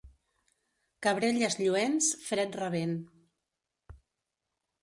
Cabrelles 1.07 1.57
lluents, 1.59 2.09
fred 2.31 2.59
rabent. 2.63 2.99